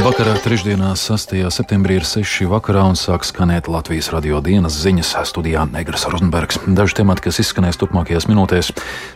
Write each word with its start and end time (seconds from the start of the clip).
Vakarā 0.00 0.32
trešdienā, 0.40 0.94
6. 0.96 1.34
septembrī 1.52 1.98
ir 1.98 2.06
6. 2.08 2.46
vakarā 2.48 2.86
un 2.88 2.96
sāk 2.96 3.26
skanēt 3.28 3.66
Latvijas 3.68 4.08
radio 4.14 4.38
dienas 4.40 4.78
ziņas 4.80 5.10
studijā 5.28 5.66
Negras 5.68 6.06
Rozenbergs. 6.08 6.56
Daži 6.64 6.96
temati, 7.02 7.26
kas 7.26 7.42
izskanēs 7.42 7.76
turpmākajās 7.82 8.24
minūtēs. 8.30 8.70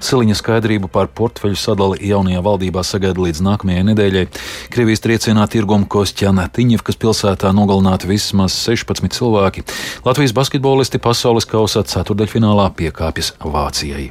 Siliņa 0.05 0.37
skaidrību 0.37 0.91
par 0.93 1.09
portfeļu 1.09 1.57
sadali 1.57 2.05
jaunajā 2.05 2.43
valdībā 2.45 2.85
sagaida 2.85 3.25
līdz 3.25 3.41
nākamajai 3.47 3.87
nedēļai. 3.95 4.27
Krievijas 4.75 5.05
triecienā 5.07 5.49
tirguma 5.49 5.89
Kostjana 5.89 6.51
Tiņevkas 6.53 7.01
pilsētā 7.01 7.55
nogalināti 7.57 8.11
vismaz 8.13 8.53
16 8.67 9.09
cilvēki. 9.17 9.65
Latvijas 10.05 10.37
basketbolisti 10.37 11.01
pasaules 11.01 11.49
kausa 11.49 11.87
ceturdaļfinālā 11.95 12.69
piekāpjas 12.77 13.39
Vācijai. 13.41 14.11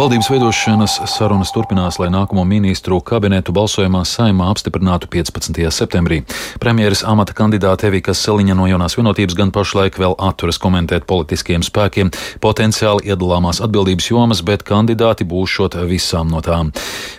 Valdības 0.00 0.30
veidošanas 0.32 0.94
sarunas 1.12 1.50
turpinās, 1.52 1.98
lai 2.00 2.06
nākamo 2.08 2.40
ministru 2.48 3.02
kabinetu 3.04 3.52
balsojumā 3.52 4.00
saimā 4.08 4.46
apstiprinātu 4.48 5.10
15. 5.12 5.58
septembrī. 5.76 6.22
Premjeras 6.62 7.02
amata 7.04 7.34
kandidāte 7.36 7.90
Evika 7.90 8.14
Seliņa 8.16 8.56
no 8.56 8.64
jaunās 8.64 8.96
vienotības 8.96 9.36
gan 9.36 9.52
pašlaik 9.52 9.98
vēl 10.00 10.16
atturas 10.16 10.56
komentēt 10.56 11.04
politiskiem 11.04 11.60
spēkiem 11.60 12.08
potenciāli 12.40 13.12
iedalāmās 13.12 13.60
atbildības 13.60 14.08
jomas, 14.08 14.40
bet 14.40 14.64
kandidāti 14.64 15.26
būšot 15.28 15.76
visām 15.90 16.32
no 16.32 16.40
tām. 16.40 16.72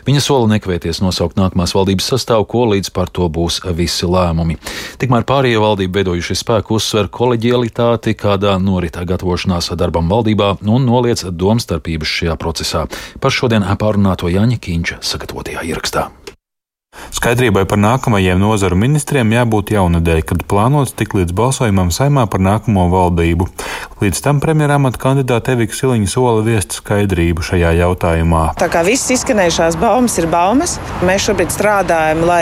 Viņa 0.10 0.26
sola 0.26 0.50
nekavēties 0.56 1.04
nosaukt 1.06 1.38
nākamās 1.38 1.76
valdības 1.78 2.10
sastāvu, 2.16 2.50
ko 2.50 2.66
līdz 2.74 2.90
par 2.98 3.14
to 3.14 3.30
būs 3.30 3.62
visi 3.78 4.10
lēmumi. 4.10 4.58
Tikmēr 4.98 5.30
pārējie 5.30 5.62
valdību 5.62 6.00
veidojušie 6.02 6.40
spēki 6.42 6.74
uzsver 6.80 7.14
koleģialitāti, 7.14 8.18
kādā 8.18 8.58
noritā 8.58 9.06
gatavošanās 9.06 9.70
darbam 9.78 10.10
valdībā 10.10 10.56
un 10.66 10.90
noliec 10.90 11.28
domstarpības 11.30 12.18
šajā 12.18 12.42
procesā 12.42 12.71
procesā. 12.72 12.88
Par 13.20 13.32
šodien 13.32 13.66
pārunāto 13.78 14.32
Jaņa 14.32 14.60
Kīņša 14.62 15.02
sagatavotajā 15.04 15.68
ierakstā. 15.68 16.10
Skaidrībai 17.22 17.68
par 17.70 17.78
nākamajiem 17.78 18.40
nozaru 18.42 18.74
ministriem 18.82 19.30
jābūt 19.36 19.76
jaunadēļ, 19.76 20.24
kad 20.26 20.40
plānots 20.50 20.96
tik 20.98 21.12
līdz 21.14 21.36
balsojumam 21.38 21.92
saimā 21.94 22.24
par 22.26 22.42
nākamo 22.42 22.88
valdību. 22.90 23.46
Līdz 24.02 24.22
tam 24.26 24.40
premjeramata 24.42 24.98
kandidāte 24.98 25.54
Evika 25.54 25.78
Siliņa 25.78 26.10
sola 26.10 26.42
viest 26.42 26.74
skaidrību 26.80 27.46
šajā 27.46 27.76
jautājumā. 27.78 28.42
Tā 28.58 28.66
kā 28.74 28.82
viss 28.88 29.12
izskanējušās 29.14 29.78
baumas 29.78 30.18
ir 30.18 30.26
baumas, 30.32 30.74
mēs 31.06 31.28
šobrīd 31.28 31.54
strādājam, 31.54 32.24
lai 32.26 32.40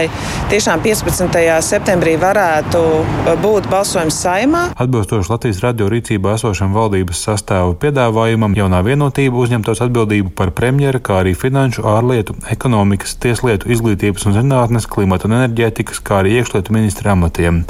tiešām 0.54 0.80
15. 0.86 1.36
septembrī 1.68 2.16
varētu 2.22 2.86
būt 3.44 3.68
balsojums 3.74 4.22
saimā. 4.24 4.64
Atbilstoši 4.80 5.34
Latvijas 5.34 5.60
radio 5.66 5.90
rīcībā 5.92 6.38
esošam 6.40 6.72
valdības 6.78 7.26
sastāvu 7.28 7.76
piedāvājumam, 7.84 8.56
jaunā 8.56 8.80
vienotība 8.88 9.44
uzņemtos 9.44 9.84
atbildību 9.90 10.32
par 10.40 10.56
premjera, 10.56 11.04
kā 11.04 11.20
arī 11.26 11.36
finanšu, 11.36 11.84
ārlietu, 11.98 12.40
ekonomikas, 12.56 13.20
tieslietu, 13.20 13.74
izglītības 13.76 14.30
un 14.30 14.39
zinātnes, 14.40 14.88
klimata 14.90 15.30
un 15.30 15.38
enerģētikas, 15.38 16.02
kā 16.06 16.22
arī 16.24 16.40
iekšlietu 16.40 16.74
ministra 16.76 17.14
amatiem. 17.14 17.64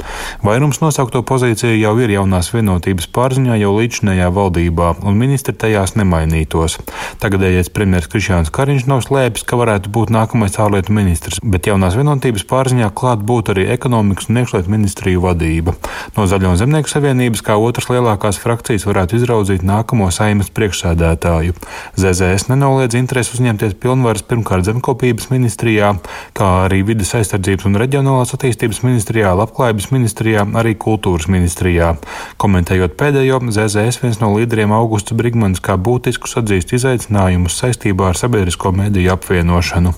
Vairums 0.46 0.80
nosaukto 0.82 1.22
pozīciju 1.26 1.76
jau 1.76 1.94
ir 2.00 2.14
jaunās 2.14 2.50
vienotības 2.54 3.10
pārziņā 3.14 3.58
jau 3.60 3.74
līdzinājā 3.76 4.30
valdībā, 4.34 4.94
un 5.04 5.18
ministri 5.20 5.54
tajās 5.54 5.96
nemainītos. 5.98 6.78
Tagadējais 7.22 7.72
premjerministrs 7.74 8.12
Krišjāns 8.12 8.52
Kariņš 8.54 8.86
nav 8.90 9.02
slēpis, 9.06 9.44
ka 9.46 9.58
varētu 9.60 9.92
būt 9.92 10.12
nākamais 10.14 10.58
ārlietu 10.62 10.94
ministrs, 10.94 11.40
bet 11.42 11.68
jaunās 11.70 11.96
vienotības 11.98 12.46
pārziņā 12.50 12.90
klāt 12.96 13.22
būtu 13.26 13.54
arī 13.54 13.66
ekonomikas 13.74 14.30
un 14.30 14.40
iekšlietu 14.42 14.72
ministriju 14.72 15.24
vadība. 15.24 15.74
No 16.16 16.26
Zaļo 16.30 16.54
un 16.54 16.60
Zemnieku 16.60 16.90
savienības 16.92 17.42
kā 17.46 17.56
otras 17.60 17.90
lielākās 17.90 18.40
frakcijas 18.42 18.86
varētu 18.88 19.18
izraudzīt 19.18 19.64
nākamo 19.66 20.10
saimas 20.14 20.50
priekšsēdētāju. 20.54 21.56
ZZS 21.98 22.50
nenoliedz 22.50 22.96
interesi 22.98 23.34
uzņemties 23.36 23.76
pilnvaras 23.80 24.24
pirmkārt 24.26 24.68
zemkopības 24.68 25.30
ministrijā, 25.32 25.94
kā 26.36 26.50
arī 26.64 26.82
vidas 26.86 27.12
aizsardzības 27.18 27.66
un 27.68 27.78
reģionālās 27.80 28.34
attīstības 28.36 28.82
ministrijā, 28.84 29.32
labklājības 29.38 29.90
ministrijā, 29.94 30.44
arī 30.60 30.74
kultūras 30.80 31.28
ministrijā. 31.32 31.92
Komentējot 32.40 32.96
pēdējo, 33.00 33.40
ZZS 33.50 34.00
viens 34.02 34.20
no 34.22 34.32
līderiem 34.34 34.72
Augusts 34.74 35.14
Brigmans 35.16 35.62
kā 35.64 35.76
būtiskus 35.80 36.36
atzīst 36.40 36.74
izaicinājumus 36.76 37.58
saistībā 37.60 38.10
ar 38.10 38.18
sabiedrisko 38.20 38.72
mediju 38.76 39.14
apvienošanu. 39.14 39.94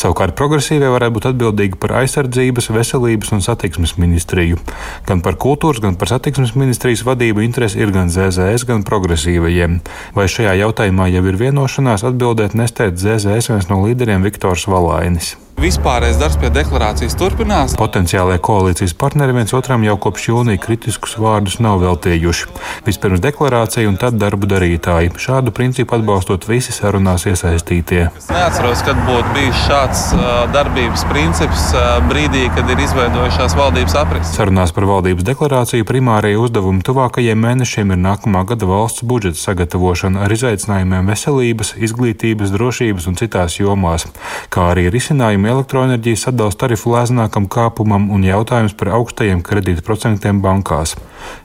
Savukārt 0.00 0.36
progresīvie 0.38 0.90
varētu 0.92 1.16
būt 1.16 1.28
atbildīgi 1.32 1.80
par 1.80 1.96
aizsardzības, 2.02 2.70
veselības 2.74 3.34
un 3.36 3.44
satiksmes 3.44 3.96
ministriju. 4.00 4.60
Gan 5.08 5.24
par 5.26 5.38
kultūras, 5.40 5.82
gan 5.82 5.98
par 6.00 6.12
satiksmes 6.12 6.54
ministrijas 6.58 7.04
vadību 7.08 7.44
interesi 7.46 7.80
ir 7.82 7.92
gan 7.94 8.12
ZZS, 8.12 8.66
gan 8.68 8.86
progresīvajiem. 8.86 9.80
Vai 10.16 10.28
šajā 10.30 10.56
jautājumā 10.64 11.10
jau 11.14 11.26
ir 11.30 11.40
vienošanās, 11.44 12.06
atbildēt 12.08 12.56
nesteidz 12.58 13.06
ZZS 13.06 13.54
viens 13.54 13.70
no 13.72 13.82
līderiem 13.84 14.26
Viktors 14.26 14.68
Valainis. 14.70 15.36
Vispārējais 15.60 16.16
darbs 16.16 16.38
pie 16.40 16.48
deklarācijas 16.48 17.12
turpinās. 17.20 17.74
Potenciālajie 17.76 18.40
koalīcijas 18.40 18.94
partneri 18.96 19.34
viens 19.36 19.50
otram 19.52 19.82
jau 19.84 19.98
kopš 20.00 20.30
jūnija 20.30 20.60
kritiskus 20.62 21.18
vārdus 21.20 21.58
nav 21.60 21.82
veltījuši. 21.82 22.46
Vispirms 22.86 23.20
deklarācija 23.20 23.90
un 23.90 23.98
tad 24.00 24.16
darbu 24.16 24.48
darītāji. 24.48 25.10
Šādu 25.20 25.52
principu 25.52 25.98
atbalstot 25.98 26.46
visi 26.48 26.72
sarunās 26.72 27.26
iesaistītie. 27.28 28.06
Es 28.16 28.30
neatceros, 28.32 28.80
kad 28.86 29.02
būtu 29.04 29.34
bijis 29.36 29.58
šāds 29.66 30.06
darbības 30.54 31.04
princips 31.12 31.66
brīdī, 32.08 32.46
kad 32.56 32.72
ir 32.72 32.80
izveidojušās 32.86 33.58
valdības 33.60 33.98
aprises. 34.00 34.32
Sarunās 34.40 34.72
par 34.72 34.88
valdības 34.88 35.28
deklarāciju 35.28 35.84
primārajie 35.92 36.40
uzdevumi 36.40 36.80
tuvākajiem 36.88 37.44
mēnešiem 37.44 37.92
ir 37.92 38.00
nākamā 38.06 38.46
gada 38.48 38.70
valsts 38.70 39.04
budžeta 39.04 39.36
sagatavošana 39.42 40.24
ar 40.24 40.36
izaicinājumiem 40.38 41.12
veselības, 41.12 41.76
izglītības, 41.76 42.56
drošības 42.56 43.12
un 43.12 43.20
citās 43.20 43.60
jomās, 43.60 44.08
kā 44.48 44.70
arī 44.72 44.88
risinājumi 44.96 45.49
elektroenerģijas 45.50 46.26
sadalījuma 46.26 46.58
tarifu 46.60 46.94
lēznākam 46.94 47.46
kāpumam 47.50 48.08
un 48.14 48.24
jautājums 48.24 48.76
par 48.78 48.92
augstajiem 48.96 49.42
kredītprocentiem 49.44 50.40
bankās. 50.44 50.94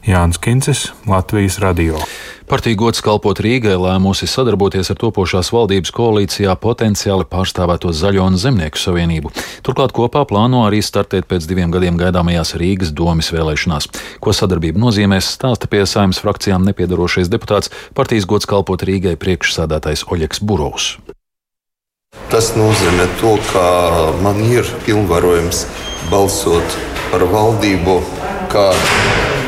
Jānis 0.08 0.40
Kincis, 0.40 0.88
Latvijas 1.10 1.60
Radio. 1.64 2.00
Partija 2.46 2.78
gods 2.78 3.02
kalpot 3.02 3.40
Rīgai 3.42 3.74
lēmusi 3.74 4.28
sadarboties 4.30 4.92
ar 4.94 5.00
topošās 5.02 5.50
valdības 5.56 5.90
koalīcijā 5.98 6.54
potenciāli 6.62 7.26
pārstāvēto 7.32 7.90
Zaļo 7.90 8.28
un 8.30 8.38
Zemnieku 8.38 8.78
savienību. 8.78 9.34
Turklāt 9.66 9.96
kopā 9.98 10.22
plāno 10.30 10.62
arī 10.68 10.84
startēt 10.86 11.26
pēc 11.32 11.50
diviem 11.50 11.74
gadiem 11.74 11.98
gaidāmajās 11.98 12.54
Rīgas 12.62 12.94
domas 12.94 13.34
vēlēšanās. 13.34 13.90
Ko 14.22 14.36
sadarbība 14.38 14.84
nozīmēs, 14.86 15.34
stāsta 15.40 15.68
pie 15.72 15.84
saimnes 15.90 16.22
frakcijām 16.22 16.70
nepiedarošais 16.70 17.34
deputāts 17.34 17.74
partijas 17.98 18.30
gods 18.30 18.46
kalpot 18.46 18.86
Rīgai 18.86 19.18
priekšsādātais 19.18 20.06
Oļeks 20.06 20.46
Burovs. 20.46 20.94
Tas 22.32 22.52
nozīmē 22.58 23.06
to, 23.22 23.36
ka 23.52 23.66
man 24.26 24.42
ir 24.48 24.68
pilnvarojums 24.86 25.66
balsot 26.10 26.78
par 27.12 27.26
valdību, 27.32 28.00
kā 28.52 28.70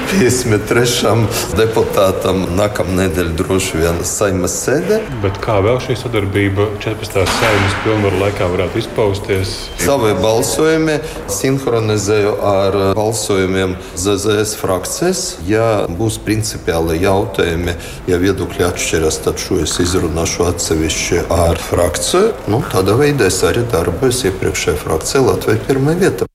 53. 0.08 1.12
deputātam 1.60 2.46
nākamnedēļ 2.56 3.32
droši 3.36 3.82
vien 3.82 3.98
saimas 4.08 4.54
sēde. 4.64 5.02
Bet 5.24 5.40
kā 5.44 5.58
vēl 5.66 5.82
šī 5.84 5.98
sadarbība 6.00 6.70
14. 6.80 7.26
saimas 7.34 7.76
pilnvaru 7.84 8.22
laikā 8.22 8.48
varētu 8.54 8.80
izpausties? 8.80 9.52
Savi 9.84 10.14
balsojumi 10.24 10.96
sinhronizēju 11.32 12.38
ar 12.48 12.78
balsojumiem 12.96 13.76
ZZS 14.00 14.56
frakcijas. 14.62 15.26
Ja 15.50 15.68
būs 16.00 16.22
principiāli 16.24 17.02
jautājumi, 17.04 17.76
ja 18.08 18.22
viedokļi 18.24 18.68
atšķiras, 18.70 19.20
tad 19.28 19.44
šo 19.44 19.60
es 19.66 19.76
izrunāšu 19.84 20.48
atsevišķi 20.54 21.26
ar 21.36 21.60
frakciju. 21.68 22.32
Nu, 22.48 22.64
tādā 22.72 22.96
veidā 23.02 23.28
es 23.28 23.44
arī 23.44 23.68
darbojos 23.76 24.24
iepriekšējā 24.32 24.80
frakcijā 24.88 25.28
Latvijā 25.28 25.68
pirmā 25.68 26.00
vieta. 26.00 26.32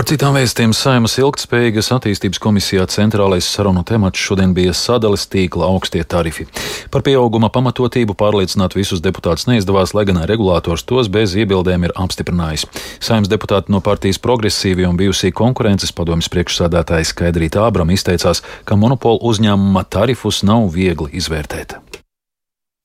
Par 0.00 0.06
citām 0.08 0.32
vēstījumiem 0.32 0.72
Saimas 0.72 1.18
ilgtspējīgas 1.20 1.90
attīstības 1.92 2.40
komisijā 2.40 2.86
centrālais 2.88 3.44
sarunu 3.44 3.82
temats 3.84 4.22
šodien 4.24 4.54
bija 4.56 4.72
sadalis 4.72 5.26
tīkla 5.28 5.66
augstie 5.68 6.00
tarifi. 6.08 6.46
Par 6.88 7.04
pieauguma 7.04 7.50
pamatotību 7.52 8.16
pārliecināt 8.16 8.78
visus 8.78 9.02
deputātus 9.04 9.44
neizdevās, 9.50 9.92
lai 9.92 10.06
gan 10.08 10.22
regulators 10.24 10.86
tos 10.88 11.12
bez 11.12 11.36
iebildēm 11.36 11.84
ir 11.84 11.94
apstiprinājis. 12.00 12.64
Saimas 12.96 13.28
deputāti 13.28 13.76
no 13.76 13.82
partijas 13.84 14.22
progresīvi 14.24 14.88
un 14.88 14.96
bijusī 14.96 15.34
konkurences 15.36 15.92
padomjas 15.92 16.32
priekšsādātājs 16.32 17.12
Skaidrīta 17.12 17.66
Ābram 17.68 17.92
izteicās, 17.92 18.40
ka 18.64 18.80
monopolu 18.80 19.20
uzņēmuma 19.34 19.84
tarifus 19.84 20.40
nav 20.48 20.70
viegli 20.80 21.12
izvērtēt. 21.20 21.76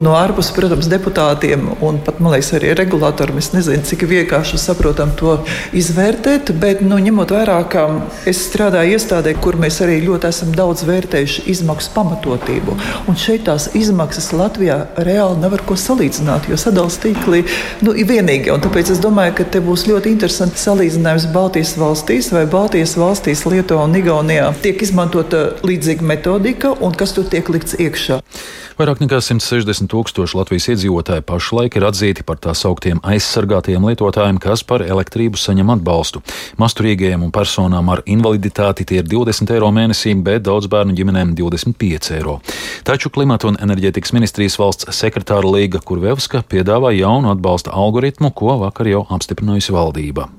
No 0.04 0.12
ārpuses, 0.20 0.52
protams, 0.52 0.90
deputātiem 0.92 1.70
un 1.80 2.02
pat, 2.04 2.18
man 2.20 2.34
liekas, 2.34 2.50
arī 2.58 2.74
regulātoriem 2.76 3.38
es 3.40 3.48
nezinu, 3.54 3.80
cik 3.88 4.02
vienkārši 4.10 4.58
saprotam 4.60 5.14
to 5.16 5.38
izvērtēt, 5.72 6.50
bet, 6.60 6.82
nu, 6.84 6.98
ņemot 7.00 7.32
vērā, 7.32 7.56
ka 7.72 7.86
es 8.28 8.42
strādāju 8.50 8.98
iestādē, 8.98 9.32
kur 9.40 9.56
mēs 9.56 9.78
arī 9.86 10.02
ļoti 10.04 10.28
esam 10.28 10.52
daudz 10.52 10.84
vērtējuši 10.90 11.46
izmaksu 11.54 11.94
pamatotību. 11.96 12.76
Un 13.08 13.16
šeit 13.16 13.46
tās 13.48 13.70
izmaksas 13.72 14.34
Latvijā 14.36 14.82
reāli 15.00 15.40
nevar 15.46 15.64
ko 15.64 15.80
salīdzināt, 15.80 16.52
jo 16.52 16.60
sadalījums 16.60 17.00
tīklī 17.06 17.46
nu, 17.88 17.96
ir 17.96 18.12
vienīgie. 18.12 18.52
Un 18.52 18.68
tāpēc 18.68 18.92
es 18.98 19.00
domāju, 19.00 19.38
ka 19.40 19.48
te 19.56 19.64
būs 19.64 19.88
ļoti 19.88 20.12
interesanti 20.12 20.60
salīdzinājums 20.60 21.30
Baltijas 21.32 21.72
valstīs 21.80 22.34
vai 22.36 22.44
Baltijas 22.52 22.98
valstīs, 23.00 23.48
Lietuvā 23.48 23.88
un 23.88 23.96
Igaunijā. 24.04 24.52
Tiek 24.60 24.84
izmantota 24.84 25.54
līdzīga 25.64 26.12
metodika 26.12 26.76
un 26.84 27.00
kas 27.00 27.16
tur 27.16 27.32
tiek 27.32 27.48
likts 27.56 27.80
iekšā. 27.80 28.20
Vairāk 28.76 29.00
nekā 29.00 29.22
160 29.24 29.85
40 29.85 29.85
tūkstoši 29.92 30.38
Latvijas 30.38 30.68
iedzīvotāji 30.74 31.24
pašlaik 31.28 31.78
ir 31.78 31.86
atzīti 31.88 32.26
par 32.28 32.40
tā 32.44 32.54
sauktiem 32.58 33.02
aizsargātiem 33.06 33.86
lietotājiem, 33.90 34.40
kas 34.44 34.64
par 34.68 34.84
elektrību 34.86 35.40
saņem 35.40 35.74
atbalstu. 35.76 36.22
Masturīgajiem 36.62 37.26
un 37.26 37.34
personām 37.36 37.92
ar 37.94 38.04
invaliditāti 38.06 38.88
tie 38.88 39.02
ir 39.02 39.10
20 39.12 39.56
eiro 39.56 39.72
mēnesī, 39.76 40.16
bet 40.16 40.46
daudz 40.48 40.70
bērnu 40.72 40.96
ģimenēm 40.98 41.36
25 41.40 42.14
eiro. 42.20 42.40
Taču 42.88 43.10
klimata 43.10 43.50
un 43.52 43.60
enerģētikas 43.62 44.16
ministrijas 44.16 44.60
valsts 44.62 44.90
sekretāra 44.96 45.50
Līga 45.58 45.82
Kurvevska 45.84 46.46
piedāvā 46.50 46.94
jaunu 46.96 47.34
atbalsta 47.34 47.76
algoritmu, 47.76 48.32
ko 48.36 48.60
vakar 48.64 48.92
jau 48.92 49.06
apstiprinājusi 49.10 49.76
valdība. 49.76 50.30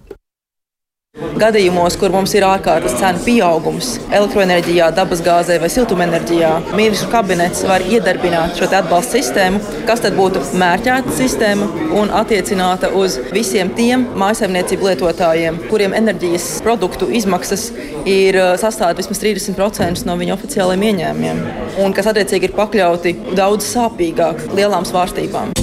Gadījumos, 1.16 1.94
kur 1.96 2.12
mums 2.12 2.34
ir 2.36 2.44
ārkārtas 2.44 2.98
cenu 3.00 3.22
pieaugums 3.24 3.94
elektroenerģijā, 4.12 4.90
dabasgāzē 4.98 5.56
vai 5.62 5.70
siltumenerģijā, 5.72 6.50
ministru 6.76 7.08
kabinets 7.08 7.62
var 7.64 7.80
iedarbināt 7.80 8.60
šo 8.60 8.68
atbalstu 8.68 9.16
sistēmu, 9.16 9.62
kas 9.88 10.04
tad 10.04 10.18
būtu 10.18 10.44
mērķēta 10.60 11.16
sistēma 11.16 11.70
un 11.96 12.12
attiecināta 12.20 12.92
uz 13.00 13.16
visiem 13.32 13.72
tiem 13.78 14.04
mājasemniecību 14.20 14.90
lietotājiem, 14.90 15.64
kuriem 15.72 15.96
enerģijas 15.96 16.50
produktu 16.66 17.08
izmaksas 17.08 17.70
ir 18.04 18.36
sastāvdaļa 18.60 19.00
vismaz 19.00 19.24
30% 19.24 20.04
no 20.04 20.20
viņu 20.20 20.36
oficiālajiem 20.36 20.88
ieņēmumiem, 20.90 21.44
un 21.80 21.96
kas 21.96 22.12
attiecīgi 22.12 22.50
ir 22.50 22.58
pakļauti 22.60 23.18
daudz 23.32 23.72
sāpīgāk 23.72 24.50
lielām 24.52 24.84
svārstībām. 24.84 25.55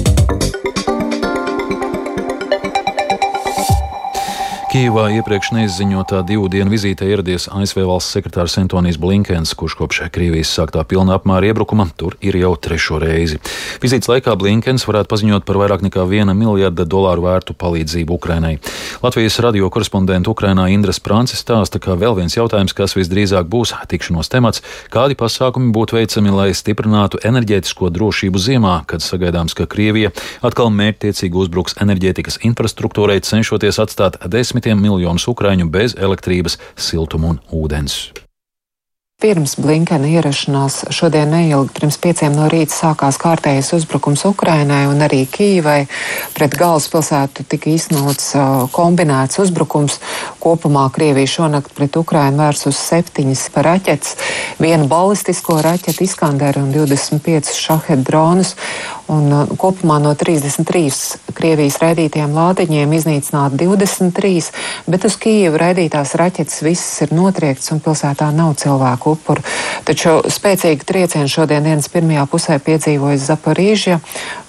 Kijivā 4.74 5.04
iepriekš 5.14 5.52
neizziņotā 5.54 6.24
divu 6.26 6.48
dienu 6.50 6.72
vizītē 6.72 7.06
ieradies 7.06 7.44
ASV 7.46 7.84
valsts 7.86 8.16
sekretārs 8.16 8.56
Antonijs 8.58 8.96
Blinkens, 8.98 9.52
kurš 9.54 9.76
kopš 9.78 10.00
Krievijas 10.10 10.50
sāktā 10.50 10.82
pilna 10.82 11.14
apmēra 11.14 11.52
iebrukuma 11.52 11.86
tur 11.94 12.16
ir 12.18 12.34
jau 12.40 12.50
trešo 12.58 12.98
reizi. 12.98 13.38
Vizītes 13.78 14.10
laikā 14.10 14.34
Blinkens 14.34 14.82
varētu 14.88 15.12
paziņot 15.12 15.46
par 15.46 15.60
vairāk 15.62 15.84
nekā 15.86 16.02
viena 16.10 16.34
miljarda 16.34 16.88
dolāru 16.90 17.22
vērtu 17.28 17.54
palīdzību 17.54 18.16
Ukrainai. 18.18 18.56
Latvijas 19.04 19.36
radio 19.44 19.68
korespondenta 19.70 20.32
Ukrainā 20.32 20.66
Indras 20.72 20.98
Prancis 20.98 21.44
stāsta, 21.44 21.76
ka 21.78 21.92
vēl 21.92 22.16
viens 22.16 22.34
jautājums, 22.34 22.72
kas 22.72 22.96
visdrīzāk 22.96 23.46
būs 23.52 23.74
tikšanos 23.92 24.32
temats, 24.32 24.64
kādi 24.90 25.14
pasākumi 25.14 25.70
būtu 25.76 25.98
veicami, 26.00 26.32
lai 26.32 26.48
stiprinātu 26.56 27.20
enerģētisko 27.20 27.92
drošību 27.92 28.40
ziemā, 28.40 28.80
kad 28.88 29.04
sagaidāms, 29.04 29.54
ka 29.54 29.68
Krievija 29.68 30.14
atkal 30.40 30.72
mērķtiecīgi 30.72 31.36
uzbruks 31.44 31.76
enerģētikas 31.84 32.40
infrastruktūrai, 32.48 33.20
cenšoties 33.20 33.82
atstāt 33.84 34.16
desmit 34.24 34.64
desmitiem 34.64 34.80
miljonus 34.80 35.28
ukraiņu 35.28 35.68
bez 35.70 35.96
elektrības, 35.98 36.58
siltuma 36.76 37.34
un 37.34 37.40
ūdens. 37.52 38.23
Pirms 39.22 39.54
Blinkena 39.62 40.08
ierašanās 40.10 40.80
šodien 40.92 41.30
neilgi 41.30 41.70
pirms 41.76 41.96
pieciem 42.02 42.34
no 42.34 42.48
rīta 42.50 42.74
sākās 42.74 43.14
kārtējais 43.22 43.70
uzbrukums 43.76 44.24
Ukrainai 44.26 44.88
un 44.90 45.04
arī 45.06 45.20
Kīvai. 45.30 45.84
Pret 46.34 46.56
galvaspilsētu 46.58 47.46
tika 47.46 47.70
uh, 48.34 48.66
kombinēts 48.74 49.38
uzbrukums. 49.44 50.00
Kopumā 50.42 50.88
Krievija 50.92 51.30
šonakt 51.30 51.70
pret 51.78 51.94
Ukrainu 51.96 52.42
vērs 52.42 52.66
uz 52.68 52.80
septiņas 52.80 53.46
raķetes, 53.54 54.16
vienu 54.58 54.90
balistisko 54.90 55.60
raķetu 55.62 56.04
Iskanderu 56.08 56.66
un 56.66 56.74
25 56.74 57.54
šahed 57.54 58.02
dronus. 58.04 58.56
Un, 59.12 59.26
uh, 59.28 59.50
kopumā 59.60 59.98
no 60.00 60.14
33 60.16 61.34
Krievijas 61.36 61.76
raidītiem 61.82 62.32
lādiņiem 62.32 62.92
iznīcināti 62.96 63.58
23, 63.66 64.46
bet 64.88 65.04
uz 65.04 65.16
Kijevu 65.20 65.58
raidītās 65.60 66.14
raķetes 66.16 66.62
visas 66.64 67.02
ir 67.04 67.12
notriektas 67.12 67.72
un 67.74 67.82
pilsētā 67.84 68.30
nav 68.32 68.54
cilvēku 68.62 69.12
upuru. 69.16 69.44
Taču 69.84 70.22
spēcīgi 70.32 70.86
triecieni 70.88 71.28
šodien 71.28 71.66
dienas 71.66 71.90
pirmajā 71.92 72.24
pusē 72.32 72.56
piedzīvojas 72.64 73.26
Zaporīžja. 73.28 73.98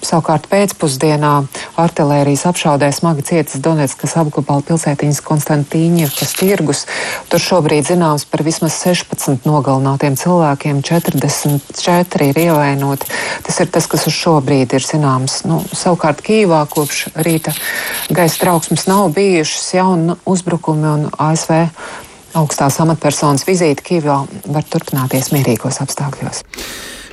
Savukārt 0.06 0.48
pēcpusdienā 0.48 1.34
artilērijas 1.82 2.46
apšaudē 2.48 2.88
smagi 2.94 3.26
cietas 3.28 3.60
Donetskas 3.60 4.16
apgabala 4.20 4.64
pilsētiņas 4.68 5.20
Konstantīņevkas 5.26 6.34
tirgus. 6.38 6.84
Tur 7.28 7.42
šobrīd 7.42 7.90
zināms 7.90 8.24
par 8.30 8.46
vismaz 8.46 8.78
16 8.80 9.44
nogalinātiem 9.44 10.16
cilvēkiem, 10.16 10.80
44 10.86 12.30
ir 12.30 12.42
ievainoti. 12.46 13.12
Tas 13.44 13.60
ir 13.60 13.72
tas, 13.74 13.90
kas 13.90 14.06
uz 14.08 14.16
šo 14.16 14.38
šobrīd 14.56 14.72
ir 14.72 14.84
zināms. 14.84 15.44
Nu, 15.44 15.60
savukārt 15.72 16.22
Kīvā 16.24 16.64
kopš 16.70 17.10
rīta 17.20 17.52
gaisa 18.10 18.40
trauksmes 18.40 18.86
nav 18.88 19.12
bijušas 19.12 19.74
jauni 19.74 20.16
uzbrukumi 20.24 20.86
un 20.88 21.10
ASV 21.18 21.52
augstās 22.36 22.80
amatpersonas 22.80 23.46
vizīte 23.46 23.82
Kīvā 23.84 24.26
var 24.48 24.64
turpināties 24.64 25.32
mierīgos 25.32 25.80
apstākļos. 25.84 26.44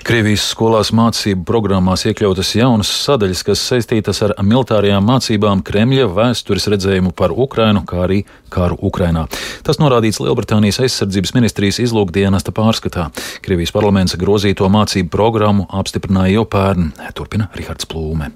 Krievijas 0.04 0.50
skolās 0.52 0.90
mācību 0.92 1.46
programmās 1.48 2.02
iekļautas 2.10 2.50
jaunas 2.58 2.90
sadaļas, 3.06 3.44
kas 3.48 3.62
saistītas 3.70 4.20
ar 4.26 4.34
militārajām 4.44 5.06
mācībām, 5.08 5.62
Kremļa 5.64 6.10
vēstures 6.12 6.68
redzējumu 6.74 7.14
par 7.16 7.32
Ukrainu, 7.32 7.86
kā 7.88 8.02
arī 8.04 8.20
karu 8.52 8.76
Ukrainā. 8.84 9.30
Tas 9.64 9.80
norādīts 9.80 10.20
Lielbritānijas 10.20 10.82
aizsardzības 10.84 11.36
ministrijas 11.40 11.80
izlūkdienesta 11.88 12.52
pārskatā. 12.52 13.10
Krievijas 13.48 13.72
parlaments 13.72 14.20
grozīto 14.20 14.68
mācību 14.68 15.08
programmu 15.14 15.72
apstiprināja 15.72 16.42
jau 16.42 16.48
pērn, 16.52 16.92
turpina 17.16 17.48
Rihards 17.56 17.88
Plūme. 17.88 18.34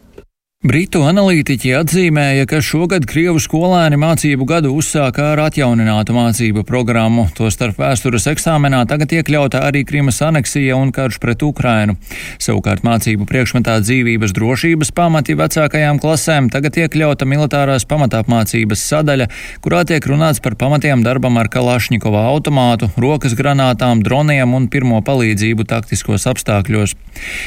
Britu 0.68 1.00
analītiķi 1.08 1.70
atzīmēja, 1.78 2.44
ka 2.50 2.58
šogad 2.66 3.06
Krievu 3.08 3.40
skolēni 3.40 3.96
mācību 4.02 4.44
gadu 4.50 4.74
uzsāka 4.76 5.30
ar 5.32 5.40
atjauninātu 5.46 6.12
mācību 6.12 6.66
programmu. 6.68 7.24
Tostarp 7.38 7.78
vēstures 7.80 8.26
eksāmenā 8.28 8.82
tagad 8.90 9.14
iekļauta 9.16 9.62
arī 9.64 9.86
Krimas 9.88 10.20
aneksija 10.26 10.76
un 10.76 10.90
karš 10.92 11.22
pret 11.24 11.46
Ukrainu. 11.48 11.96
Savukārt 12.44 12.84
mācību 12.84 13.30
priekšmetā 13.30 13.78
dzīvības 13.86 14.34
drošības 14.36 14.92
pamati 14.98 15.38
vecākajām 15.40 16.02
klasēm 16.04 16.50
tagad 16.52 16.82
iekļauta 16.82 17.30
militārās 17.30 17.88
pamatāpmācības 17.88 18.84
sadaļa, 18.90 19.30
kurā 19.64 19.86
tiek 19.88 20.10
runāts 20.12 20.44
par 20.44 20.60
pamatiem 20.60 21.06
darbam 21.06 21.40
ar 21.40 21.48
Kalašņikova 21.54 22.26
automātu, 22.34 22.92
rokas 23.00 23.38
granātām, 23.40 24.04
droniem 24.04 24.58
un 24.60 24.68
pirmo 24.68 25.00
palīdzību 25.00 25.70
taktiskos 25.72 26.28
apstākļos. 26.34 26.98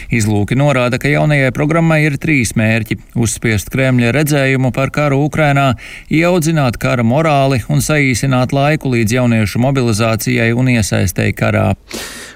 Izlūki 0.08 0.56
norāda, 0.56 0.96
ka 0.96 1.12
jaunajai 1.12 1.52
programmai 1.52 2.00
ir 2.06 2.16
trīs 2.22 2.56
mērķi 2.56 3.09
uzspiest 3.14 3.70
Kremļa 3.72 4.12
redzējumu 4.16 4.72
par 4.76 4.92
karu 4.94 5.20
Ukrainā, 5.26 5.74
ieaudzināt 6.10 6.78
kara 6.80 7.04
morāli 7.06 7.60
un 7.68 7.82
saīsināt 7.84 8.54
laiku 8.56 8.92
līdz 8.94 9.18
jauniešu 9.20 9.62
mobilizācijai 9.62 10.50
un 10.56 10.72
iesaistēji 10.76 11.36
karā. 11.38 11.68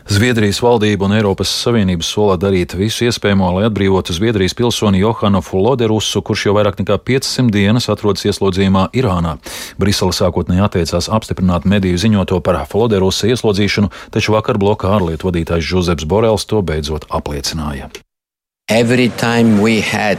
Zviedrijas 0.04 0.58
valdība 0.60 1.06
un 1.06 1.14
Eiropas 1.16 1.48
Savienības 1.62 2.10
solā 2.12 2.34
darīt 2.36 2.74
visu 2.76 3.06
iespējamo, 3.06 3.54
lai 3.56 3.64
atbrīvotu 3.70 4.12
Zviedrijas 4.12 4.52
pilsoni 4.58 5.00
Johanu 5.00 5.40
Floderusu, 5.40 6.20
kurš 6.20 6.46
jau 6.50 6.56
vairāk 6.58 6.76
nekā 6.82 6.98
500 7.00 7.48
dienas 7.54 7.88
atrodas 7.88 8.26
ieslodzījumā 8.28 8.90
Irānā. 8.92 9.38
Brisele 9.80 10.12
sākotnēji 10.12 10.66
atteicās 10.66 11.08
apstiprināt 11.08 11.64
mediju 11.64 11.96
ziņoto 12.04 12.42
par 12.44 12.60
Floderusa 12.68 13.32
ieslodzīšanu, 13.32 13.92
taču 14.12 14.36
vakar 14.36 14.60
bloka 14.60 14.92
ārlietu 14.92 15.30
vadītājs 15.30 15.72
Žuzeps 15.72 16.04
Borels 16.04 16.44
to 16.52 16.60
beidzot 16.60 17.08
apliecināja. 17.08 17.88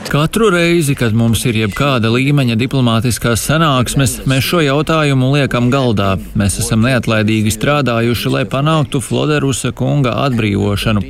Katru 0.08 0.52
reizi, 0.54 0.94
kad 0.94 1.16
mums 1.18 1.42
ir 1.50 1.56
jebkāda 1.58 2.12
līmeņa 2.14 2.54
diplomātiskās 2.62 3.42
sanāksmes, 3.42 4.20
mēs 4.30 4.46
šo 4.46 4.60
jautājumu 4.62 5.32
liekam 5.34 5.72
galdā. 5.74 6.12
Mēs 6.38 6.60
esam 6.62 6.86
neatlaidīgi 6.86 7.50
strādājuši, 7.56 8.30
lai 8.30 8.44
panāktu 8.46 9.02
Floderusa 9.02 9.72
kunga 9.74 10.14
atbrīvošanu. 10.28 11.02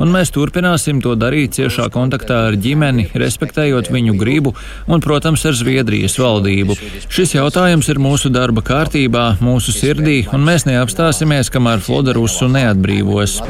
Un 0.00 0.14
mēs 0.14 0.32
turpināsim 0.32 1.02
to 1.04 1.12
darīt 1.12 1.58
ciešā 1.58 1.90
kontaktā 1.92 2.46
ar 2.46 2.56
ģimeni, 2.56 3.10
respektējot 3.12 3.92
viņu 3.92 4.16
gribu 4.16 4.54
un, 4.88 5.04
protams, 5.04 5.44
ar 5.44 5.60
Zviedrijas 5.60 6.16
valdību. 6.16 6.78
Šis 7.12 7.36
jautājums 7.36 7.92
ir 7.92 8.00
mūsu 8.00 8.32
darba 8.32 8.64
kārtībā, 8.64 9.34
mūsu 9.44 9.76
sirdī, 9.76 10.22
un 10.32 10.40
mēs 10.48 10.64
neapstāsimies, 10.64 11.52
kamēr 11.52 11.84
Floderusu 11.84 12.48
neatbrīvos. 12.56 13.42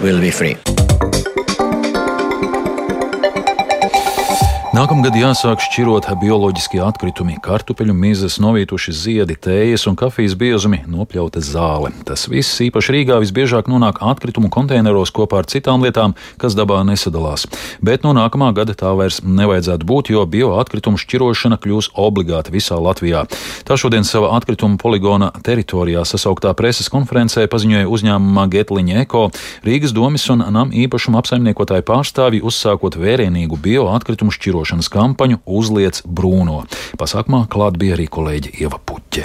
Nākamgad 4.79 5.17
jāsāk 5.19 5.59
šķirot 5.59 6.07
bioloģiskie 6.21 6.79
atkritumi, 6.87 7.41
kartupeļu 7.43 7.97
mizas, 7.99 8.37
novītuši 8.39 8.93
ziedi, 8.95 9.35
tējas 9.35 9.89
un 9.91 9.97
kafijas 9.99 10.37
biezumi, 10.39 10.85
nopļauta 10.87 11.41
zāle. 11.43 11.91
Tas 12.07 12.29
viss 12.31 12.61
īpaši 12.63 12.95
Rīgā 12.95 13.17
visbiežāk 13.19 13.67
nonāk 13.67 13.99
atkritumu 14.07 14.47
konteineros 14.55 15.11
kopā 15.11 15.41
ar 15.41 15.49
citām 15.51 15.83
lietām, 15.83 16.15
kas 16.39 16.55
dabā 16.55 16.85
nesadalās. 16.87 17.49
Bet 17.83 18.07
no 18.07 18.13
nākamā 18.15 18.53
gada 18.55 18.77
tā 18.79 18.93
vairs 18.95 19.19
nevajadzētu 19.27 19.89
būt, 19.89 20.13
jo 20.15 20.23
bioatkritumu 20.31 21.03
šķirošana 21.03 21.59
kļūs 21.59 21.91
obligāta 21.99 22.55
visā 22.55 22.79
Latvijā. 22.79 23.25
Tā 23.67 23.75
šodien 23.83 24.07
savā 24.07 24.31
atkritumu 24.39 24.79
poligona 24.79 25.33
teritorijā 25.43 26.07
sasauktā 26.07 26.55
preses 26.55 26.87
konferencē 26.87 27.49
paziņoja 27.51 27.91
uzņēmumā 27.91 28.47
Getliņa 28.55 29.03
Eko, 29.03 29.27
Rīgas 29.67 29.97
domas 29.99 30.31
un 30.31 30.47
nam 30.55 30.71
īpašuma 30.71 31.19
apsaimniekotāju 31.25 31.89
pārstāvji 31.91 32.47
uzsākot 32.47 33.03
vērienīgu 33.03 33.59
bioatkritumu 33.67 34.39
šķirošanu 34.39 34.68
apkarošanas 34.69 34.91
kampaņu 34.93 35.41
Uzliec 35.47 36.03
brūno. 36.05 36.67
Pasākumā 36.99 37.49
klāt 37.49 37.79
bija 37.79 37.97
arī 37.97 38.09
kolēģi 38.09 38.61
Ieva 38.61 38.79
Puķe. 38.79 39.25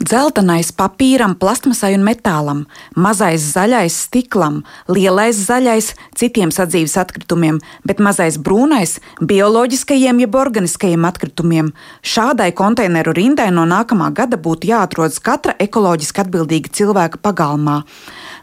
Dzeltenais 0.00 0.72
papīram, 0.72 1.34
plasmasai 1.36 1.92
un 1.92 2.06
metālam, 2.06 2.62
mazais 2.96 3.42
zaļais 3.52 3.92
stiklam, 4.06 4.62
lielais 4.88 5.36
zaļais 5.36 5.90
citiem 6.16 6.48
sadzīves 6.48 6.96
atkritumiem, 6.96 7.58
bet 7.84 8.00
mazais 8.00 8.38
brūnais 8.40 8.96
bioloģiskajiem 9.20 10.22
jeb 10.24 10.38
organiskajiem 10.40 11.04
atkritumiem. 11.04 11.74
Šādai 12.00 12.48
konteineru 12.56 13.12
rindai 13.12 13.50
no 13.52 13.66
nākamā 13.68 14.08
gada 14.16 14.40
būtu 14.40 14.72
jāatrodas 14.72 15.20
katra 15.20 15.52
ekoloģiski 15.60 16.24
atbildīga 16.24 16.72
cilvēka 16.80 17.20
pagalmā. 17.20 17.82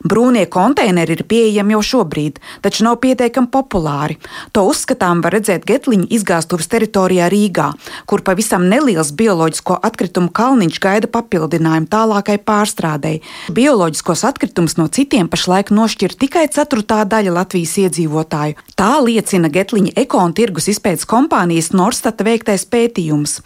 Brūnie 0.08 0.46
konteineri 0.52 1.18
ir 1.18 1.24
pieejami 1.28 1.76
jau 1.76 1.82
šobrīd, 1.92 2.40
taču 2.64 2.86
nav 2.88 3.00
pietiekami 3.04 3.50
populāri. 3.54 4.18
To 4.56 4.66
uzskatām 4.72 5.22
var 5.26 5.36
redzēt 5.38 5.68
Getliņa 5.68 6.10
izgāstuves 6.18 6.70
teritorijā 6.72 7.30
Rīgā, 7.32 7.70
kur 8.10 8.24
pavisam 8.26 8.68
neliels 8.72 9.12
bioloģisko 9.18 9.80
atkritumu 9.90 10.32
kalniņš 10.36 10.82
gaida 10.84 11.12
papildinājumu 11.12 11.92
tālākai 11.92 12.40
pārstrādei. 12.48 13.22
Bioloģiskos 13.54 14.26
atkritumus 14.28 14.78
no 14.80 14.88
citiem 14.88 15.30
pašlaik 15.32 15.72
nošķir 15.76 16.18
tikai 16.20 16.48
ceturtā 16.54 17.04
daļa 17.06 17.38
Latvijas 17.42 17.78
iedzīvotāju. 17.86 18.58
Tā 18.80 18.92
liecina 19.04 19.52
Getliņa 19.54 19.96
eko 20.04 20.26
un 20.26 20.36
tirgus 20.38 20.70
izpētes 20.72 21.08
kompānijas 21.10 21.74
Norstata 21.76 22.28
veiktais 22.28 22.68
pētījums. 22.70 23.42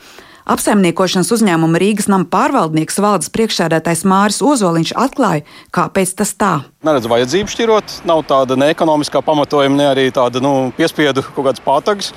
Apsaimniekošanas 0.50 1.29
uzņēmuma 1.36 1.79
Rīgas 1.81 2.10
nama 2.10 2.25
pārvaldnieks 2.25 2.98
valdes 3.03 3.29
priekšsēdētājs 3.33 4.05
Māris 4.10 4.41
Ozoliņš 4.41 4.95
atklāja, 4.98 5.45
kāpēc 5.75 6.15
tas 6.17 6.33
tā. 6.33 6.53
Neredz 6.81 7.05
vajadzību 7.05 7.53
šķirot, 7.53 8.00
nav 8.10 8.24
tāda 8.25 8.57
ne 8.57 8.71
ekonomiskā 8.74 9.21
pamatojuma, 9.21 9.77
ne 9.77 9.89
arī 9.91 10.07
tāda 10.13 10.41
nu, 10.41 10.71
piespiedu 10.77 11.21
kaut 11.27 11.51
kādas 11.51 11.62
pātagas. 11.62 12.10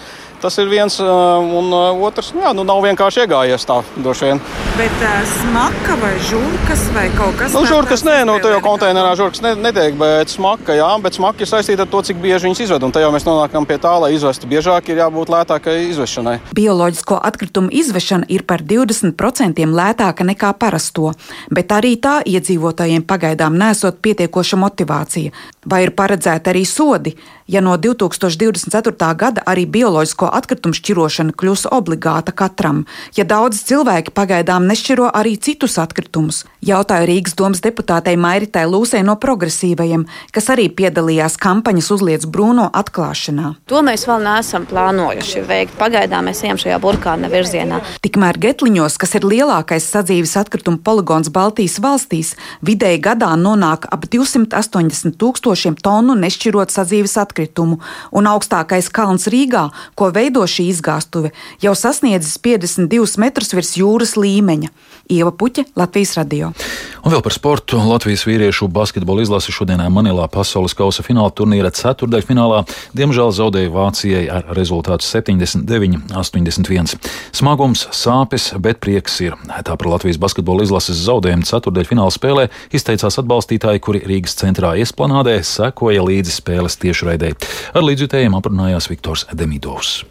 Tas 0.44 0.58
ir 0.60 0.68
viens, 0.68 0.98
un 1.00 1.70
otrs, 2.04 2.34
nu, 2.36 2.42
jā, 2.44 2.50
nu, 2.52 2.66
nav 2.68 2.82
vienkārši 2.84 3.22
iegājies 3.22 3.64
tā, 3.64 3.78
droši 3.96 4.26
vien. 4.28 4.40
Bet 4.76 4.92
uh, 5.00 5.14
smaka 5.30 5.94
vai 6.02 6.10
žurkas 6.28 6.82
vai 6.92 7.06
kaut 7.14 7.38
kas 7.38 7.48
tāds? 7.48 7.56
Nu, 7.56 7.62
žurkas 7.64 8.04
nē, 8.04 8.16
nu, 8.28 8.34
tā 8.44 8.50
jau 8.52 8.60
konteinerā 8.66 9.14
žurkas 9.16 9.40
netiek, 9.40 9.96
bet 9.96 10.32
smaka, 10.32 10.76
jā, 10.76 10.90
bet 11.00 11.16
smaka 11.16 11.40
ir 11.40 11.48
saistīta 11.48 11.86
ar 11.86 11.88
to, 11.88 12.02
cik 12.04 12.20
bieži 12.20 12.44
viņas 12.44 12.60
izved. 12.66 12.84
Un 12.84 12.92
tajā 12.92 13.08
mēs 13.14 13.24
nonākam 13.24 13.64
pie 13.68 13.78
tā, 13.80 13.94
lai 14.02 14.12
izvestu 14.12 14.50
biežāk, 14.50 14.92
ir 14.92 15.00
jābūt 15.00 15.32
lētākai 15.32 15.78
izvešanai. 15.94 16.36
Bioloģisko 16.60 17.22
atkritumu 17.24 17.72
izvešana 17.72 18.13
ir 18.30 18.46
par 18.46 18.62
20% 18.62 19.66
lētāka 19.66 20.24
nekā 20.24 20.52
parasto, 20.54 21.10
bet 21.50 21.74
arī 21.74 21.96
tā 21.98 22.20
iedzīvotājiem 22.22 23.02
pagaidām 23.02 23.58
nesot 23.58 23.98
pietiekoša 23.98 24.60
motivācija. 24.62 25.34
Vai 25.66 25.82
ir 25.86 25.94
paredzēti 25.96 26.52
arī 26.52 26.62
sodi, 26.68 27.14
ja 27.48 27.60
no 27.64 27.76
2024. 27.76 29.14
gada 29.16 29.42
arī 29.48 29.64
bioloģisko 29.66 30.28
atkritumu 30.38 30.76
šķirošana 30.76 31.32
kļūs 31.32 31.66
obligāta 31.72 32.32
katram, 32.36 32.84
ja 33.16 33.24
daudz 33.24 33.62
cilvēki 33.68 34.12
pagaidām 34.14 34.68
nešķiro 34.68 35.10
arī 35.10 35.36
citus 35.40 35.78
atkritumus? 35.80 36.44
Jautāju 36.64 37.08
Rīgas 37.08 37.36
domas 37.36 37.60
deputātei 37.64 38.16
Mairitai 38.20 38.64
Lūsei 38.68 39.02
no 39.04 39.16
progresīvajiem, 39.20 40.06
kas 40.32 40.50
arī 40.52 40.68
piedalījās 40.72 41.36
kampaņas 41.40 41.90
uzliec 41.96 42.24
brūno 42.28 42.70
atklāšanā. 42.72 43.54
To 43.72 43.80
mēs 43.84 44.06
vēl 44.08 44.24
neesam 44.24 44.68
plānojuši 44.68 45.44
veikt. 45.48 45.76
Pagaidām 45.80 46.28
mēs 46.28 46.44
ejam 46.44 46.60
šajā 46.60 46.80
burkāna 46.80 47.32
virzienā. 47.32 47.80
Tikmēr 48.04 48.36
Getliņos, 48.36 48.98
kas 49.00 49.14
ir 49.16 49.24
lielākais 49.24 49.86
sadzīves 49.88 50.34
atkritumu 50.36 50.76
poligons 50.84 51.30
Baltijas 51.32 51.78
valstīs, 51.80 52.34
vidēji 52.60 52.98
gadā 53.06 53.30
nonāk 53.40 53.86
ap 53.88 54.04
280 54.12 55.16
tūkstošiem 55.16 55.78
tonu 55.80 56.12
nešķirot 56.20 56.74
sadzīves 56.74 57.16
atkritumu, 57.22 57.78
un 58.12 58.28
augstākais 58.28 58.90
kalns 58.92 59.24
Rīgā, 59.32 59.70
ko 59.96 60.10
veido 60.12 60.44
šī 60.44 60.66
izgāstuve, 60.74 61.32
jau 61.64 61.72
sasniedzis 61.72 62.36
52 62.44 63.16
metrus 63.24 63.56
virs 63.56 63.72
jūras 63.80 64.18
līmeņa. 64.20 64.68
Ieva 65.08 65.32
Puķa, 65.32 65.64
Latvijas 65.76 66.14
radio. 66.16 66.52
Un 67.04 67.12
vēl 67.12 67.20
par 67.24 67.32
sportu. 67.36 67.76
Latvijas 67.76 68.22
vīriešu 68.24 68.68
basketbola 68.72 69.24
izlase 69.24 69.52
šodienā 69.52 69.88
Manilā 69.92 70.24
pasaules 70.32 70.72
kausa 70.76 71.04
fināla 71.04 71.32
turnīra 71.36 71.68
ceturdaļfinālā 71.76 72.62
diemžēl 72.96 73.32
zaudēja 73.36 73.72
Vācijai 73.72 74.24
ar 74.32 74.48
rezultātu 74.56 75.04
79-81. 75.04 76.96
Smagums, 77.36 77.84
sāpes, 77.94 78.50
bet 78.60 78.80
prieks 78.84 79.20
ir. 79.24 79.36
Tā 79.46 79.76
par 79.78 79.90
Latvijas 79.90 80.18
basketbola 80.22 80.66
izlases 80.66 81.02
zaudējumu 81.06 81.46
ceturdaļfināla 81.48 82.14
spēlē 82.14 82.48
izteicās 82.74 83.20
atbalstītāji, 83.22 83.82
kuri 83.84 84.02
Rīgas 84.08 84.36
centrā 84.40 84.74
iesplanādē 84.82 85.38
sekoja 85.46 86.04
līdzi 86.06 86.34
spēles 86.40 86.78
tiešraidē. 86.82 87.32
Ar 87.74 87.86
līdzjutējiem 87.86 88.36
aprunājās 88.38 88.90
Viktors 88.92 89.26
Demidovs. 89.32 90.02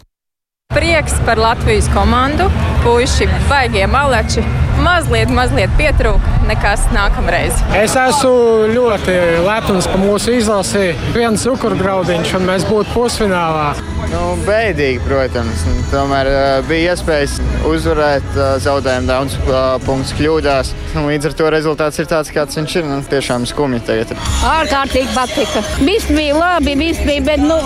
Prieks 0.73 1.13
par 1.25 1.37
Latvijas 1.37 1.85
komandu. 1.93 2.47
Puisi 2.81 3.27
baigie 3.49 3.85
maleči. 3.87 4.41
Mazliet, 4.81 5.29
mazliet 5.33 5.73
pietrūka. 5.77 6.37
Nekas 6.49 6.85
nākamreiz. 6.93 7.59
Es 7.77 7.93
esmu 7.99 8.69
ļoti 8.73 9.15
lepns 9.45 9.87
par 9.91 10.01
mūsu 10.01 10.33
izlasi. 10.39 10.91
Viens 11.15 11.45
cukurgraudiņš, 11.45 12.33
un 12.39 12.47
mēs 12.49 12.65
būtu 12.69 12.93
pusfinālā. 12.95 13.73
Nu, 14.13 14.23
bēdīgi, 14.45 15.01
protams. 15.07 15.63
Tomēr 15.89 16.29
uh, 16.29 16.41
bija 16.67 16.93
iespējas 16.93 17.39
uzvarēt, 17.69 18.25
uh, 18.35 18.55
zaudējumu 18.61 19.09
daudz 19.09 19.37
uh, 19.41 19.57
punktus 19.85 20.13
kļūdās. 20.19 20.73
Līdz 20.97 21.29
ar 21.31 21.37
to 21.39 21.51
rezultāts 21.53 22.01
ir 22.01 22.09
tāds, 22.11 22.33
kāds 22.33 22.59
viņš 22.59 22.77
ir. 22.81 22.89
Nu, 22.89 22.99
tiešām 23.09 23.47
skumji 23.49 23.81
tagad. 23.87 24.13
Ārkārtīgi 24.49 25.13
patika. 25.15 25.63
Viss 25.81 26.11
bija 26.13 26.37
labi, 26.37 26.77
viss 26.77 27.01
bija, 27.07 27.25
bet 27.31 27.41
nu, 27.41 27.57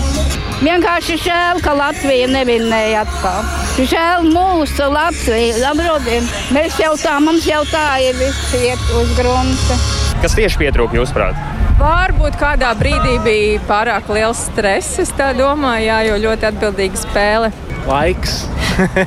vienkārši 0.63 1.19
žēl, 1.25 1.63
ka 1.65 1.75
Latvija 1.77 2.29
nevinēja 2.31 3.03
atkal. 3.07 3.66
Žēl 3.77 4.23
mūsu 4.33 4.87
Latviju. 4.89 5.59
Mēs 6.55 6.79
jau 6.81 6.95
tā, 6.97 7.19
mums 7.21 7.45
jau 7.45 7.59
tā 7.69 7.99
ir 8.01 8.15
viss 8.17 8.55
iet 8.57 8.81
uz 8.97 9.11
grunta. 9.13 9.77
Kas 10.23 10.33
tieši 10.33 10.57
pietrūka 10.63 10.97
jūsuprāt? 10.97 11.37
Varbūt 11.77 12.39
kādā 12.41 12.71
brīdī 12.79 13.19
bija 13.21 13.59
pārāk 13.69 14.09
liels 14.09 14.47
stress. 14.47 14.97
Es 15.03 15.13
tā 15.13 15.29
domāju, 15.37 15.91
jā, 15.91 15.99
jo 16.07 16.17
ļoti 16.23 16.49
atbildīga 16.49 17.03
spēle. 17.03 17.51
Laiks. 17.85 18.39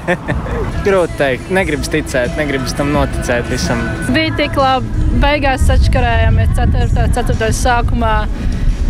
Grūti 0.87 1.19
teikt, 1.19 1.51
negribas 1.51 1.91
ticēt, 1.91 2.39
negribas 2.39 2.77
tam 2.79 2.95
noticēt 2.95 3.51
visam. 3.51 3.83
Bija 4.15 4.37
tik 4.39 4.55
labi, 4.55 5.11
beigās 5.19 5.67
sačkarējāmies 5.67 6.55
4. 6.55 7.11
4. 7.19 7.51
sākumā 7.59 8.15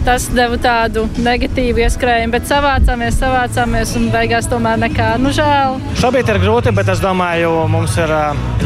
tas 0.07 0.27
deva 0.35 0.57
tādu 0.61 1.07
negatīvu 1.21 1.85
ieskrējumu, 1.85 2.35
bet 2.35 2.49
savācāmies, 2.49 3.19
savācāmies 3.21 3.95
un 3.99 4.09
beigās 4.15 4.49
tomēr 4.51 4.81
nekā. 4.85 5.11
Nu, 5.23 5.33
žēl. 5.35 5.79
Šobrīd 6.01 6.31
ir 6.33 6.41
grūti, 6.43 6.73
bet 6.77 6.91
es 6.93 7.03
domāju, 7.03 7.53
mums 7.71 7.97
ir 8.01 8.13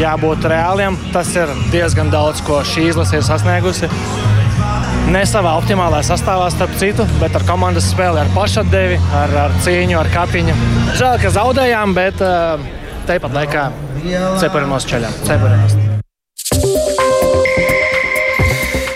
jābūt 0.01 0.49
reāliem. 0.51 0.99
Tas 1.15 1.33
ir 1.39 1.51
diezgan 1.75 2.13
daudz, 2.15 2.43
ko 2.47 2.63
šī 2.67 2.89
izlase 2.93 3.21
ir 3.21 3.27
sasniegusi. 3.27 3.91
Ne 5.13 5.21
savā 5.29 5.53
optimālajā 5.61 6.09
sastāvā, 6.15 6.47
starp 6.55 6.73
citu, 6.81 7.05
bet 7.21 7.35
ar 7.37 7.45
komandas 7.49 7.91
spēli, 7.93 8.23
ar 8.23 8.31
pašatdevi, 8.35 9.01
ar, 9.21 9.35
ar 9.47 9.57
cīņu, 9.67 9.99
ar 10.01 10.13
kapiņu. 10.15 10.57
Žēl, 10.97 11.19
ka 11.23 11.35
zaudējām, 11.35 11.97
bet 11.99 12.23
tāpat 13.11 13.41
laikā 13.41 13.67
cepurinos 14.41 14.89
ceļā. 14.89 15.13
Cepurinos. 15.27 15.94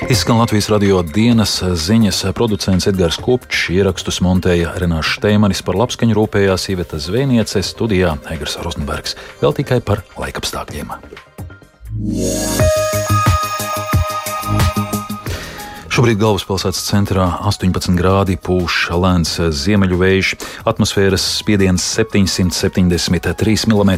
Izskan 0.08 0.38
Latvijas 0.40 0.70
radio 0.72 1.02
dienas 1.02 1.58
ziņas 1.60 2.22
producents 2.32 2.88
Edgars 2.88 3.18
Kopčs, 3.20 3.66
ierakstus 3.76 4.22
montēja 4.24 4.72
Renāšu 4.80 5.18
Šteimanis 5.18 5.60
par 5.66 5.76
labskaņu 5.76 6.16
rūpējās 6.16 6.64
Iveta 6.72 6.96
Zvēniece, 6.96 7.60
studijā 7.60 8.16
Egars 8.32 8.56
Rozenbergs. 8.64 9.18
Vēl 9.44 9.56
tikai 9.60 9.82
par 9.84 10.06
laikapstākļiem. 10.16 10.96
Yeah. 12.08 12.87
Šobrīd 15.98 16.20
galvaspilsētas 16.22 16.84
centrā 16.86 17.24
18 17.50 17.96
grādi 17.98 18.36
pūš 18.38 18.76
lēns 19.02 19.32
ziemeļu 19.50 19.98
vējš, 19.98 20.30
atmosfēras 20.70 21.24
spiediens 21.40 21.82
773 21.96 23.66
mm, 23.66 23.90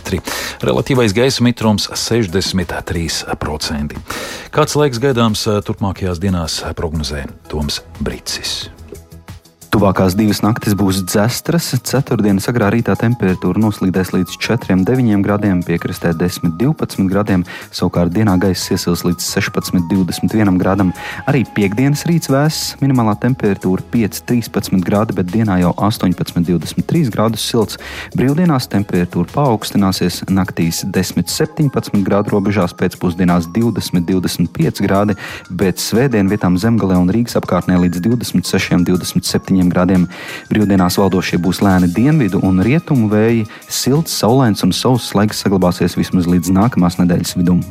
relatīvais 0.64 1.12
gaisa 1.12 1.45
mitrums 1.45 1.92
63%. 1.92 4.00
Kāds 4.49 4.80
laiks 4.80 5.04
gaidāms 5.04 5.45
turpmākajās 5.69 6.25
dienās 6.25 6.62
prognozē 6.73 7.28
Toms 7.52 7.85
Brīsis. 8.00 8.79
Tuvākās 9.70 10.16
divas 10.18 10.40
naktis 10.42 10.74
būs 10.74 11.04
dzestras, 11.06 11.68
ceturtdienas 11.86 12.48
agrā 12.50 12.72
rītā 12.74 12.96
temperatūra 12.98 13.60
noslīdēs 13.62 14.08
līdz 14.10 14.32
4,9 14.42 15.22
grādiem, 15.22 15.60
piekrastē 15.62 16.10
10,12 16.18 17.06
grādiem, 17.06 17.44
savukārt 17.70 18.10
dienā 18.10 18.34
gaisa 18.42 18.74
iesils 18.74 19.04
līdz 19.06 19.22
16,21 19.22 20.58
grādam. 20.58 20.90
Arī 21.30 21.44
piekdienas 21.54 22.02
rīts 22.10 22.32
vēss, 22.32 22.72
minimālā 22.82 23.14
temperatūra 23.22 23.86
5,13 23.94 24.82
grādi, 24.82 25.14
bet 25.20 25.30
dienā 25.30 25.60
jau 25.62 25.70
18,23 25.78 27.14
grādus 27.14 27.46
silts. 27.46 27.78
Brīvdienās 28.18 28.66
temperatūra 28.74 29.30
paaugstināsies, 29.36 30.24
naktīs 30.34 30.82
10,17 30.82 32.02
grādu 32.10 32.34
robežās, 32.34 32.74
pēcpusdienās 32.74 33.46
20,25 33.54 34.82
grādi, 34.82 35.14
bet 35.62 35.78
svētdien 35.78 36.26
vietām 36.26 36.58
zemgalē 36.58 36.98
un 36.98 37.14
Rīgas 37.14 37.38
apkārtnē 37.38 37.78
līdz 37.86 38.02
26,27 38.10 39.59
grādiem. 39.68 40.08
Brīvdienās 40.48 40.96
valdošie 41.02 41.36
būs 41.42 41.60
lēni 41.60 41.90
dienvidu 41.92 42.40
un 42.46 42.62
rietumu 42.64 43.10
vēji, 43.12 43.44
silts, 43.68 44.16
saulains 44.16 44.64
un 44.64 44.72
sauss 44.72 45.12
laiks 45.18 45.44
saglabāsies 45.44 45.98
vismaz 46.00 46.30
līdz 46.30 46.54
nākamās 46.56 46.96
nedēļas 47.02 47.36
vidum. 47.36 47.64